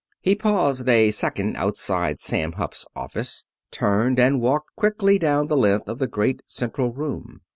He 0.19 0.33
paused 0.33 0.89
a 0.89 1.11
second 1.11 1.57
outside 1.57 2.19
Sam 2.19 2.53
Hupp's 2.53 2.87
office, 2.95 3.45
turned, 3.69 4.19
and 4.19 4.41
walked 4.41 4.75
quickly 4.75 5.19
down 5.19 5.45
the 5.45 5.55
length 5.55 5.87
of 5.87 5.99
the 5.99 6.07
great 6.07 6.41
central 6.47 6.91
room. 6.91 7.41